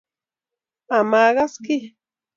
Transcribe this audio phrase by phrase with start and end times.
[1.09, 1.81] Makas kei.